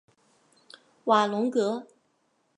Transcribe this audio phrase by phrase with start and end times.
[1.05, 1.85] 瓦龙格。